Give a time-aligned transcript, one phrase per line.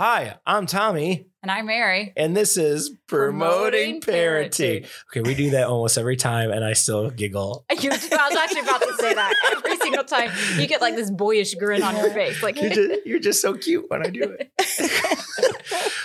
[0.00, 2.14] Hi, I'm Tommy, And I'm Mary.
[2.16, 4.80] and this is Promoting, Promoting Parenting.
[4.80, 4.88] Parenting.
[5.10, 7.66] Okay, we do that almost every time, and I still giggle.
[7.82, 10.30] You, I was actually about to say that every single time.
[10.56, 12.42] You get like this boyish grin on your face.
[12.42, 14.50] Like, You're just, you're just so cute when I do it.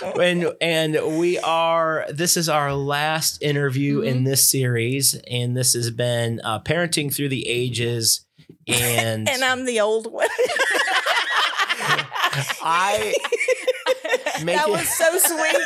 [0.20, 5.90] and and we are this is our last interview in this series and this has
[5.90, 8.26] been uh, parenting through the ages
[8.68, 10.28] and and I'm the old one.
[12.62, 13.14] I
[14.44, 15.56] make that it- was so sweet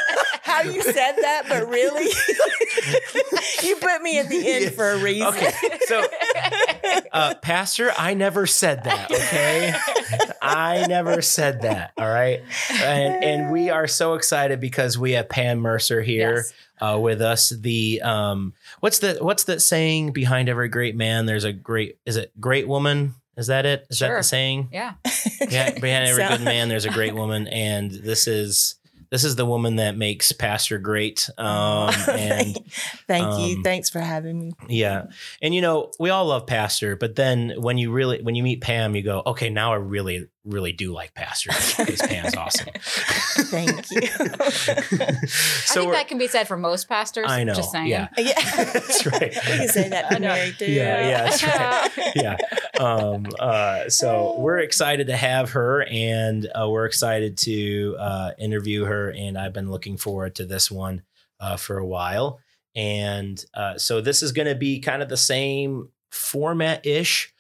[0.43, 2.05] how you said that, but really,
[3.63, 4.71] you put me at the end Yeah.
[4.71, 5.29] for a reason.
[5.29, 5.53] Okay,
[5.87, 6.05] so
[7.13, 9.11] uh, Pastor, I never said that.
[9.11, 9.75] Okay,
[10.43, 11.93] I never said that.
[11.97, 12.43] All right,
[12.73, 16.53] and and we are so excited because we have Pam Mercer here Yes.
[16.81, 17.51] uh, with us.
[17.51, 20.13] The um, what's the what's that saying?
[20.13, 21.99] Behind every great man, there's a great.
[22.07, 23.15] Is it great woman?
[23.37, 23.87] Is that it?
[23.91, 24.69] Is that the saying?
[24.73, 24.95] yeah.
[25.49, 28.77] Yeah, behind every So- good man, there's a great woman, and this is
[29.11, 31.29] this is the woman that makes Pastor great.
[31.37, 32.57] Um, and
[33.09, 33.63] Thank um, you.
[33.63, 34.53] Thanks for having me.
[34.69, 35.07] yeah.
[35.43, 38.61] And you know, we all love Pastor, but then when you really when you meet
[38.61, 42.69] Pam, you go, okay, now I really, really do like Pastor because Pam's awesome.
[42.75, 44.01] Thank you.
[44.13, 45.15] I
[45.75, 47.27] think that can be said for most pastors.
[47.29, 47.55] I know.
[47.55, 47.89] Just saying.
[47.89, 48.09] Yeah.
[48.19, 48.33] yeah,
[48.73, 49.35] That's right.
[49.35, 50.29] We can say that I to know.
[50.29, 50.71] Mary too.
[50.71, 52.13] Yeah, yeah, that's right.
[52.17, 52.37] yeah.
[52.79, 58.85] Um, uh, so we're excited to have her, and uh, we're excited to uh, interview
[58.85, 59.11] her.
[59.11, 61.03] And I've been looking forward to this one
[61.39, 62.41] uh, for a while.
[62.75, 67.33] And uh, so this is going to be kind of the same format ish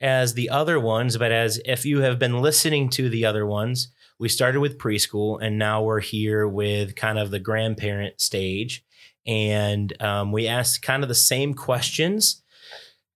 [0.00, 3.92] as the other ones, but as if you have been listening to the other ones,
[4.18, 8.84] we started with preschool, and now we're here with kind of the grandparent stage.
[9.26, 12.42] And um, we asked kind of the same questions.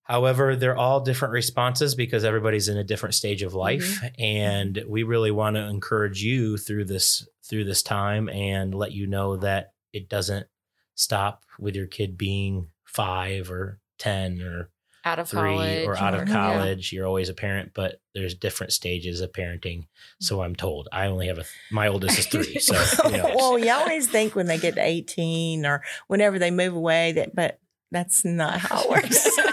[0.05, 5.03] However, they're all different responses because everybody's in a different stage of life, and we
[5.03, 9.73] really want to encourage you through this through this time and let you know that
[9.93, 10.47] it doesn't
[10.95, 14.71] stop with your kid being five or ten or
[15.05, 15.87] Out of three college.
[15.87, 16.35] or out of Yeah.
[16.35, 16.93] college.
[16.93, 19.87] You're always a parent, but there's different stages of parenting.
[20.21, 20.89] So I'm told.
[20.93, 22.75] I only have a my oldest is three, so
[23.11, 23.33] you know.
[23.37, 27.35] well, you always think when they get to 18 or whenever they move away that,
[27.35, 27.59] but
[27.91, 29.29] that's not how it works.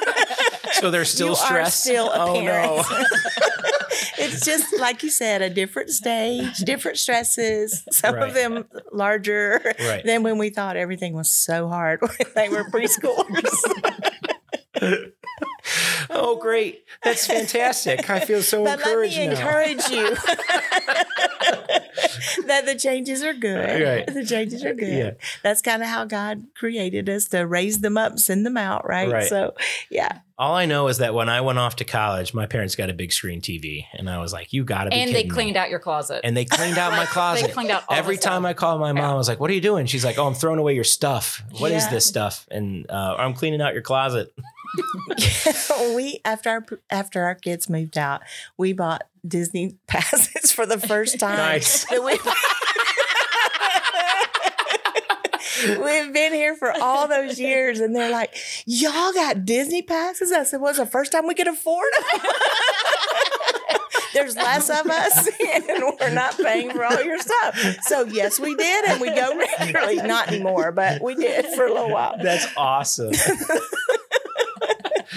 [0.73, 1.85] So they're still you stressed.
[1.85, 2.78] Are still a oh parent.
[2.78, 2.83] no.
[4.18, 7.83] it's just like you said, a different stage, different stresses.
[7.91, 8.28] Some Right.
[8.29, 10.03] of them larger Right.
[10.03, 13.51] than when we thought everything was so hard when they were preschoolers.
[16.09, 16.84] Oh, great.
[17.03, 18.09] That's fantastic.
[18.09, 19.31] I feel so but let encouraged me now.
[19.34, 20.16] encourage you
[22.47, 23.81] that the changes are good.
[23.84, 24.06] Right.
[24.14, 24.94] The changes are good.
[24.94, 25.12] Yeah.
[25.44, 29.12] That's kind of how God created us to raise them up, send them out, right?
[29.12, 29.28] Right.
[29.28, 29.53] So,
[29.90, 30.19] yeah.
[30.38, 32.94] All I know is that when I went off to college, my parents got a
[32.94, 35.34] big screen TV, and I was like, "You got to be and they kidding me."
[35.36, 36.22] cleaned out your closet.
[36.24, 37.44] and they cleaned out my closet.
[37.48, 38.34] They cleaned out all Every the stuff.
[38.34, 39.12] time I called my mom, Yeah.
[39.12, 41.44] I was like, "What are you doing?" She's like, "Oh, I'm throwing away your stuff.
[41.59, 41.92] What is Yeah.
[41.92, 44.34] this stuff?" And uh, I'm cleaning out your closet.
[45.95, 48.21] we after our after our kids moved out,
[48.57, 51.37] we bought Disney passes for the first time.
[51.37, 51.85] Nice.
[51.91, 52.19] We-
[55.67, 58.33] We've been here for all those years, and they're like,
[58.65, 62.31] "Y'all got Disney passes?" I said, "Was the first time we could afford them."
[64.13, 65.65] There's less of us, and
[65.99, 67.77] we're not paying for all your stuff.
[67.83, 69.97] So yes, we did, and we go regularly.
[69.97, 72.15] Not anymore, but we did for a little while.
[72.21, 73.11] That's awesome.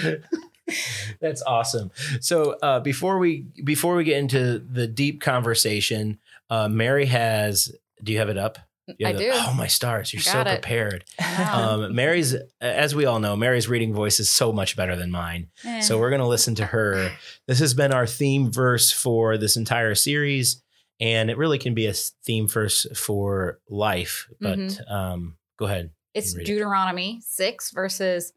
[1.21, 1.91] That's awesome.
[2.21, 7.71] So uh, before we before we get into the deep conversation, uh, Mary has.
[8.03, 8.59] Do you have it up?
[9.03, 9.31] I the- do.
[9.33, 10.13] oh my stars!
[10.13, 10.47] You're so it.
[10.47, 11.05] prepared.
[11.19, 11.79] Wow.
[11.85, 15.47] Um, Mary's, as we all know, Mary's reading voice is so much better than mine.
[15.63, 15.81] Eh.
[15.81, 17.11] So we're going to listen to her.
[17.47, 20.61] This has been our theme verse for this entire series,
[20.99, 24.27] and it really can be a theme verse for life.
[24.39, 24.91] But Mhm.
[24.91, 25.91] um, go ahead.
[26.13, 26.45] It's read it.
[26.45, 28.33] Deuteronomy 6, verses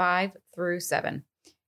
[0.00, 1.24] 5 through 7.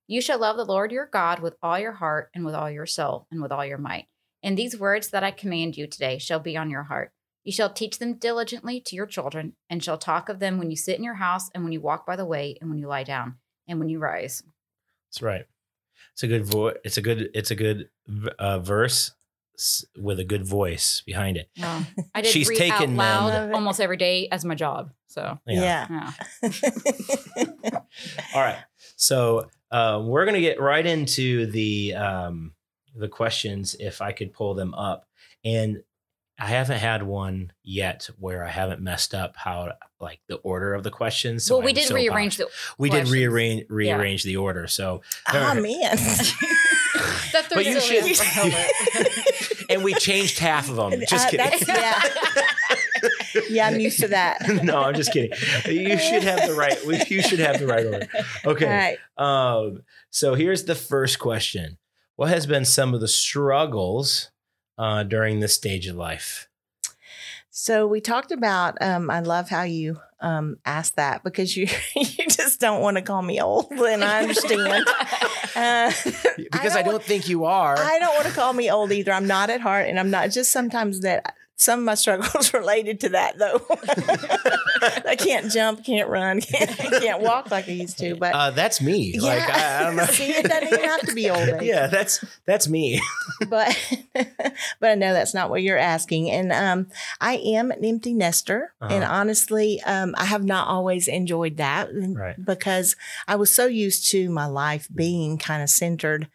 [0.07, 2.87] You shall love the Lord your God with all your heart and with all your
[2.87, 4.07] soul and with all your might.
[4.41, 7.11] And these words that I command you today shall be on your heart.
[7.43, 10.75] You shall teach them diligently to your children and shall talk of them when you
[10.75, 13.03] sit in your house and when you walk by the way and when you lie
[13.03, 13.35] down
[13.67, 14.41] and when you rise.
[15.11, 15.45] That's right.
[16.13, 16.79] It's a good.
[16.83, 17.29] It's a good.
[17.35, 17.89] It's a good
[18.39, 19.11] uh, verse
[19.97, 21.49] with a good voice behind it.
[21.59, 21.85] Well,
[22.15, 22.95] I did She's read taken out them.
[22.95, 24.91] loud almost every day as my job.
[25.07, 26.11] So, Yeah.
[26.41, 26.49] yeah.
[28.35, 28.57] All right.
[28.95, 32.53] So uh, we're gonna get right into the um,
[32.95, 35.05] the questions if I could pull them up,
[35.43, 35.83] and
[36.39, 40.83] I haven't had one yet where I haven't messed up how like the order of
[40.83, 41.45] the questions.
[41.45, 42.51] So well, we I'm did so rearrange pumped.
[42.51, 42.73] the.
[42.77, 43.11] We did questions.
[43.13, 44.67] rearrange rearrange the order.
[44.67, 45.01] So
[45.31, 45.97] oh man.
[47.33, 49.22] That But you threw should- Sylvia for Hilbert.
[49.69, 51.01] And we changed half of them.
[51.07, 51.45] Just Uh, kidding.
[51.59, 53.09] that's- yeah.
[53.49, 54.47] yeah, I'm used to that.
[54.63, 55.31] no, I'm just kidding.
[55.65, 57.09] You should have the right.
[57.09, 58.07] You should have the right order.
[58.45, 58.65] Okay.
[58.65, 58.97] All right.
[59.65, 61.77] Um, so here's the first question:
[62.15, 64.31] What has been some of the struggles
[64.77, 66.47] uh, during this stage of life?
[67.49, 68.81] So we talked about.
[68.81, 73.03] Um, I love how you um, asked that because you you just don't want to
[73.03, 74.85] call me old, and I understand.
[75.55, 75.91] Uh,
[76.37, 77.77] Because I don't, want- think you are.
[77.77, 79.11] I don't want to call me old either.
[79.11, 80.31] I'm not at heart, and I'm not.
[80.31, 83.61] Just sometimes that some of my struggles related to that though.
[85.09, 88.15] I can't jump, can't run, can't, can't walk like I used to.
[88.15, 89.19] But uh, that's me.
[89.19, 90.05] Like I, I don't know.
[90.05, 91.61] See, it doesn't even have to be old age.
[91.63, 93.01] yeah, that's that's me.
[93.49, 93.77] but
[94.79, 96.29] but I know that's not what you're asking.
[96.31, 96.87] And um,
[97.19, 99.13] I am an empty nester, and Uh-huh.
[99.13, 102.35] honestly, um, I have not always enjoyed that Right.
[102.43, 102.95] because
[103.27, 106.27] I was so used to my life being kind of centered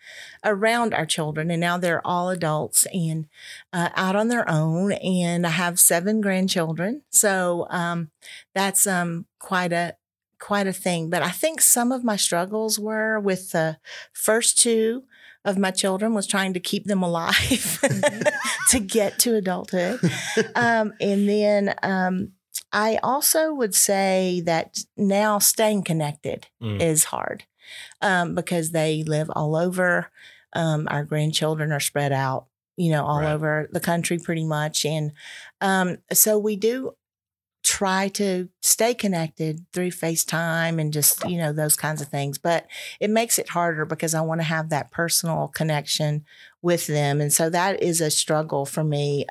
[0.44, 3.26] around our children, and now they're all adults and
[3.72, 4.92] uh, out on their own.
[4.92, 8.10] And I have seven grandchildren, so um,
[8.54, 9.96] that's um, quite a
[10.40, 11.10] quite a thing.
[11.10, 13.78] But I think some of my struggles were with the
[14.12, 15.02] first two
[15.48, 17.80] of my children was trying to keep them alive
[18.70, 20.00] to get to adulthood.
[20.54, 22.32] Um, and then um,
[22.72, 26.82] I also would say that now staying connected Mm.
[26.82, 27.44] is hard
[28.00, 30.10] um, because they live all over.
[30.54, 32.46] Um, our grandchildren are spread out,
[32.76, 33.32] you know, all Right.
[33.32, 34.84] over the country pretty much.
[34.84, 35.12] And
[35.60, 36.92] um, so we do
[37.78, 42.36] try to stay connected through FaceTime and just, you know, those kinds of things.
[42.38, 42.66] But
[43.00, 46.24] it makes it harder because I want to have that personal connection
[46.60, 47.20] with them.
[47.20, 49.26] And so that is a struggle for me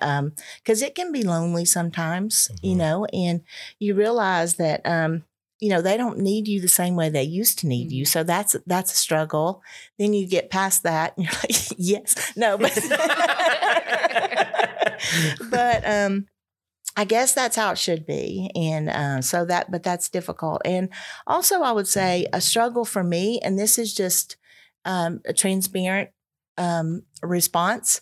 [0.64, 2.78] because it can be lonely sometimes, you Mhm.
[2.78, 3.42] know, and
[3.80, 5.26] you realize that, um,
[5.60, 8.06] you know, they don't need you the same way they used to need you.
[8.06, 9.62] So that's that's a struggle.
[9.98, 12.78] Then you get past that and you're like, yes, no, but
[15.40, 16.28] but um
[16.98, 18.50] I guess that's how it should be.
[18.56, 20.64] And uh, so that, but that's difficult.
[20.66, 20.90] And
[21.28, 24.36] also, I would say a struggle for me, and this is just
[24.84, 26.10] um, a transparent
[26.58, 28.02] um, response.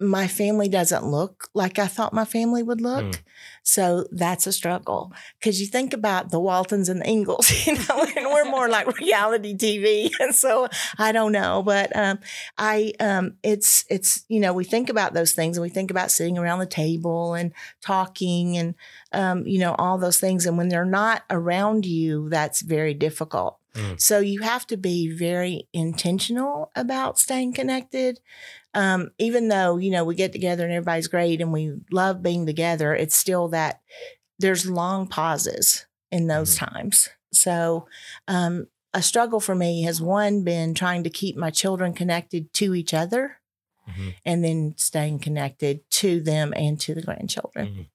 [0.00, 3.04] My family doesn't look like I thought my family would look.
[3.04, 3.18] Mm.
[3.62, 8.06] So that's a struggle because you think about the Waltons and the Ingalls, you know,
[8.16, 10.10] and we're more like reality TV.
[10.20, 10.68] And so
[10.98, 12.18] I don't know, but um,
[12.56, 16.10] I, um, it's, it's, you know, we think about those things and we think about
[16.10, 18.74] sitting around the table and talking and,
[19.12, 20.46] um, you know, all those things.
[20.46, 23.57] And when they're not around you, that's very difficult.
[23.74, 24.00] Mm.
[24.00, 28.20] So you have to be very intentional about staying connected.
[28.74, 32.46] Um, even though, you know, we get together and everybody's great and we love being
[32.46, 33.80] together, it's still that
[34.38, 37.08] there's long pauses in those times.
[37.32, 37.86] So,
[38.26, 42.74] um, a struggle for me has one been trying to keep my children connected to
[42.74, 43.38] each other
[43.88, 44.14] Mhm.
[44.24, 47.66] and then staying connected to them and to the grandchildren.
[47.66, 47.86] Mhm.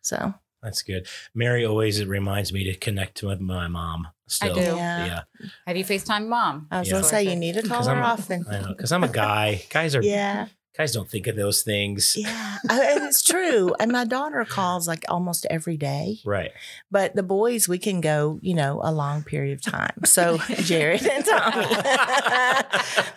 [0.00, 1.06] So, That's good.
[1.34, 4.08] Mary always reminds me to connect with my mom.
[4.26, 4.60] Still, do.
[4.60, 5.06] Yeah.
[5.06, 5.20] yeah.
[5.66, 6.68] Have you FaceTime mom?
[6.70, 6.92] I was Yeah.
[6.92, 8.44] going to say, you need to call 'Cause her I'm- often.
[8.48, 9.62] I know because I'm a guy.
[9.70, 10.46] Guys are Yeah.
[10.76, 12.16] Guys don't think of those things.
[12.16, 12.58] Yeah.
[12.68, 13.74] And it's true.
[13.80, 16.18] And my daughter calls like almost every day.
[16.24, 16.52] Right.
[16.90, 20.04] But the boys, we can go, you know, a long period of time.
[20.04, 21.66] So, Jared and Tommy,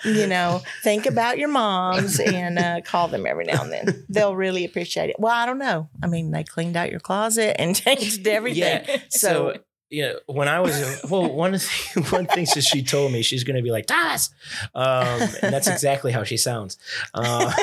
[0.20, 4.06] you know, think about your moms and uh, call them every now and then.
[4.10, 5.16] They'll really appreciate it.
[5.20, 5.90] Well, I don't know.
[6.02, 8.84] I mean, they cleaned out your closet and changed everything.
[8.88, 8.98] Yeah.
[9.10, 9.54] So, So,
[9.94, 13.22] you know, when I was well, one of the one thing that she told me
[13.22, 14.32] she's going to be like Thomas,
[14.74, 16.80] um, and that's exactly how she sounds.
[17.14, 17.54] Uh,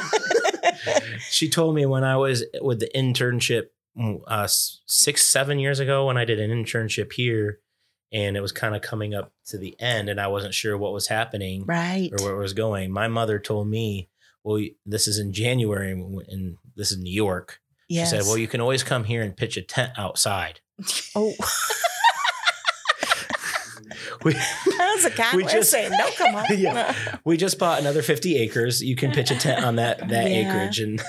[1.31, 3.71] she told me when I was with the internship
[4.29, 7.59] uh, six seven years ago when I did an internship here,
[8.13, 10.93] and it was kind of coming up to the end, and I wasn't sure what
[10.93, 12.11] was happening right.
[12.13, 12.93] or where it was going.
[12.93, 14.09] My mother told me,
[14.45, 18.11] "Well, this is in January, and this is New York." Yes.
[18.11, 20.61] She said, "Well, you can always come here and pitch a tent outside."
[21.17, 21.35] oh,
[24.25, 26.45] We, that was a kind We just- saying, don't come on.
[26.59, 26.95] Yeah.
[27.25, 28.83] we just bought another 50 acres.
[28.83, 30.37] You can pitch a tent on that that Yeah.
[30.53, 31.01] acreage, and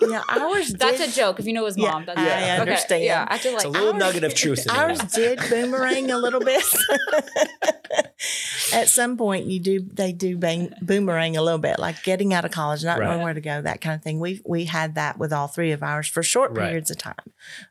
[0.00, 1.38] yeah, ours That's did, a joke.
[1.40, 2.50] If you know his Yeah, mom, that's I okay.
[2.60, 3.04] understand.
[3.04, 4.64] Yeah, I feel it's like a little ours- nugget of truth.
[4.66, 5.36] In Ours there.
[5.36, 6.64] did boomerang a little bit.
[8.72, 12.44] At some point, you do they do bang, boomerang a little bit, like getting out
[12.44, 13.08] of college, not Right.
[13.10, 14.18] knowing where to go, that kind of thing.
[14.20, 16.66] We we had that with all three of ours for short Right.
[16.68, 17.14] periods of time.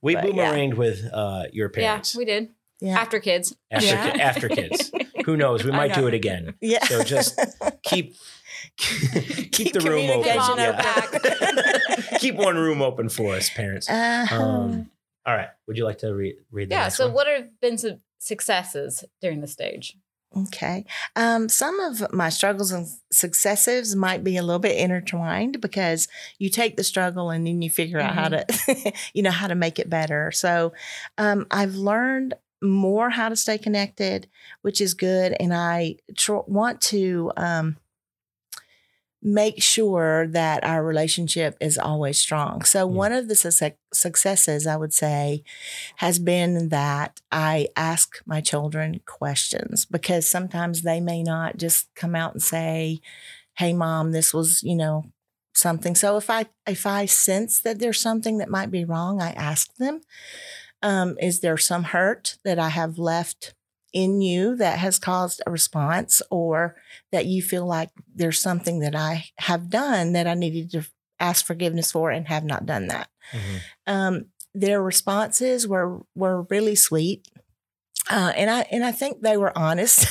[0.02, 0.54] We but yeah.
[0.54, 1.84] boomeranged with uh, your parents.
[1.84, 2.50] yeah, parents we did
[2.84, 3.56] Yeah, after kids.
[3.72, 4.12] after Yeah.
[4.12, 4.92] ki- after kids.
[5.26, 5.64] Who knows?
[5.64, 6.54] We I might do it again.
[6.62, 6.84] yeah.
[6.86, 7.40] So just
[7.84, 8.16] keep
[8.78, 10.24] keep, Keep the room open.
[10.24, 12.18] communication Yeah.
[12.20, 13.90] keep one room open for us, parents.
[13.90, 14.36] Uh-huh.
[14.44, 14.90] Um,
[15.26, 15.50] all right.
[15.68, 16.84] Would you like to read read the Yeah.
[16.84, 17.14] next So, one?
[17.16, 19.96] what have been some successes during the stage?
[20.36, 20.84] Okay.
[21.16, 26.08] Um, some of my struggles and successes might be a little bit intertwined because
[26.40, 28.44] you take the struggle and then you figure out how to,
[29.14, 30.32] you know, how to make it better.
[30.32, 30.74] So
[31.20, 34.28] um, I've learned more how to stay connected,
[34.62, 35.36] which is good.
[35.40, 37.78] And I tr- want to um,
[39.22, 42.64] make sure that our relationship is always strong.
[42.64, 42.92] So, Mm.
[42.94, 45.44] one of the success- successes I would say
[45.98, 52.16] has been that I ask my children questions because sometimes they may not just come
[52.16, 53.00] out and say,
[53.56, 55.06] "Hey mom, this was, you know,
[55.54, 59.32] something." So if I if I sense that there's something that might be wrong, I
[59.32, 60.02] ask them,
[60.84, 63.56] um, is there some hurt that I have left
[63.94, 66.76] in you that has caused a response or
[67.12, 70.88] that you feel like there's something that I have done that I needed to
[71.20, 73.10] ask forgiveness for and have not done that.
[73.34, 73.60] Mhm.
[73.88, 77.28] Um, their responses were were really sweet.
[78.10, 80.08] Uh, and I and I think they were honest,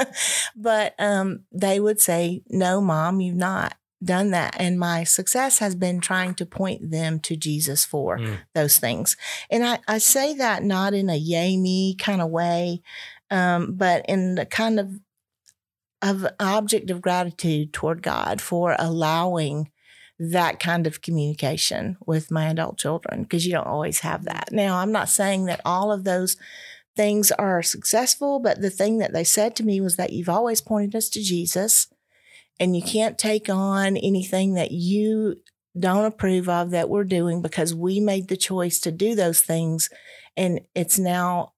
[0.56, 5.74] but um, they would say, "No, mom, you've not done that." And my success has
[5.74, 8.38] been trying to point them to Jesus for Mm.
[8.54, 9.16] those things.
[9.50, 12.82] And I, I say that not in a yay me kind of way,
[13.30, 15.00] um, but in the kind of
[16.02, 19.70] of object of gratitude toward God for allowing
[20.18, 24.50] that kind of communication with my adult children because you don't always have that.
[24.50, 26.36] Now, I'm not saying that all of those
[26.96, 30.60] things are successful, but the thing that they said to me was that you've always
[30.60, 31.88] pointed us to Jesus
[32.60, 35.36] and you can't take on anything that you
[35.78, 39.88] don't approve of that we're doing because we made the choice to do those things
[40.36, 41.52] and it's now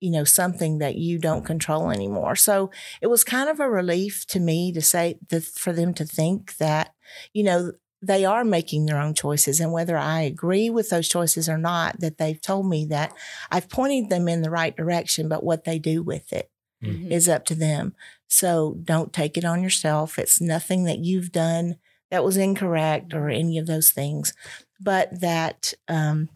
[0.00, 2.36] you know something that you don't control anymore.
[2.36, 6.04] So it was kind of a relief to me to say that for them to
[6.04, 6.94] think that
[7.32, 11.48] you know they are making their own choices and whether i agree with those choices
[11.48, 13.10] or not that they've told me that
[13.50, 16.50] i've pointed them in the right direction but what they do with it
[16.82, 17.10] Mhm.
[17.10, 17.94] is up to them.
[18.28, 20.18] So don't take it on yourself.
[20.18, 21.76] It's nothing that you've done
[22.10, 24.32] that was incorrect or any of those things
[24.80, 26.28] but that um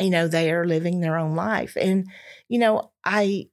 [0.00, 1.76] you know they are living their own life.
[1.80, 2.06] And
[2.48, 3.48] you know i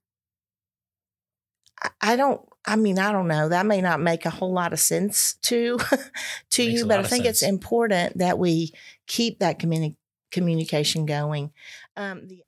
[2.01, 3.49] I- don't i mean i don't know.
[3.49, 5.77] That may not make a whole lot of sense to
[6.51, 8.71] to you but i think it's important that we
[9.07, 9.95] keep that communi-
[10.31, 11.51] communication going.
[11.97, 12.43] Um the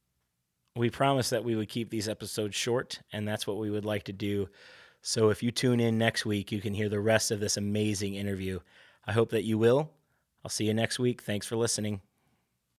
[0.76, 4.04] We promised that we would keep these episodes short, and that's what we would like
[4.04, 4.50] to do.
[5.02, 8.16] So if you tune in next week, you can hear the rest of this amazing
[8.16, 8.60] interview.
[9.08, 9.92] I hope that you will.
[10.44, 11.22] I'll see you next week.
[11.22, 12.02] Thanks for listening.